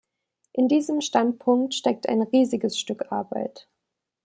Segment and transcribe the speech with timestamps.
[0.53, 3.69] In diesem Standpunkt steckt ein riesiges Stück Arbeit.